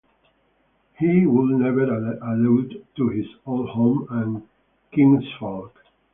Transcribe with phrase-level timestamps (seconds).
[0.97, 4.47] He would never allude to his old home and
[4.91, 5.79] kinsfolk.